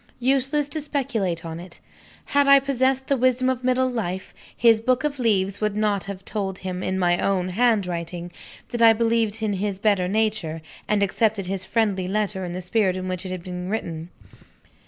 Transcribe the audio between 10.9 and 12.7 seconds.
accepted his friendly letter in the